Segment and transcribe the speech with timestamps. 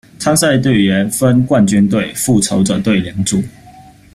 [0.17, 3.39] 参赛队员分冠军队、复仇者队两组。